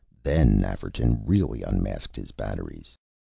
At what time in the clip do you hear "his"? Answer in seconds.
2.15-2.31